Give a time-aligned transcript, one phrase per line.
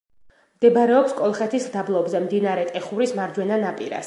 [0.61, 3.99] მდებარეობს კოლხეთის დაბლობზე, მდინარე ტეხურის მარჯვენა ნაპირას.